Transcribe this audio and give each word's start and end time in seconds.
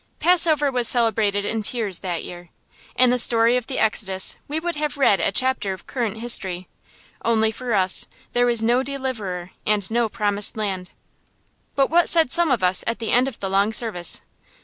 Passover 0.17 0.71
was 0.71 0.87
celebrated 0.87 1.45
in 1.45 1.61
tears 1.61 1.99
that 1.99 2.23
year. 2.23 2.49
In 2.95 3.11
the 3.11 3.19
story 3.19 3.55
of 3.55 3.67
the 3.67 3.77
Exodus 3.77 4.35
we 4.47 4.59
would 4.59 4.75
have 4.75 4.97
read 4.97 5.19
a 5.19 5.31
chapter 5.31 5.73
of 5.73 5.85
current 5.85 6.17
history, 6.17 6.67
only 7.23 7.51
for 7.51 7.75
us 7.75 8.07
there 8.33 8.47
was 8.47 8.63
no 8.63 8.81
deliverer 8.81 9.51
and 9.63 9.91
no 9.91 10.09
promised 10.09 10.57
land. 10.57 10.89
But 11.75 11.91
what 11.91 12.09
said 12.09 12.31
some 12.31 12.49
of 12.49 12.63
us 12.63 12.83
at 12.87 12.97
the 12.97 13.11
end 13.11 13.27
of 13.27 13.41
the 13.41 13.47
long 13.47 13.71
service? 13.71 14.21